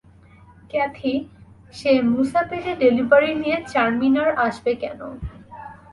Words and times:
Kathy, 0.71 1.13
সে 1.73 1.91
মুসাপেটে 2.13 2.71
delivery 2.75 3.31
নিয়ে 3.35 3.57
চারমিনার 3.71 4.29
আসবে 4.45 4.71
কেন? 4.75 4.99